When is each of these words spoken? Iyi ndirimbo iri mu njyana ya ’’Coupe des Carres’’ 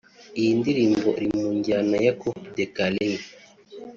Iyi 0.39 0.51
ndirimbo 0.59 1.07
iri 1.17 1.27
mu 1.37 1.47
njyana 1.57 1.95
ya 2.05 2.13
’’Coupe 2.19 2.49
des 2.55 2.71
Carres’’ 2.75 3.25